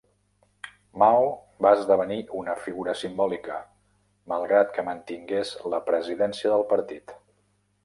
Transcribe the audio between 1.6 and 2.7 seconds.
va esdevenir una